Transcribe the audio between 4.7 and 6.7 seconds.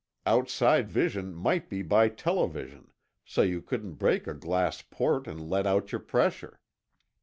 port and let out your pressure.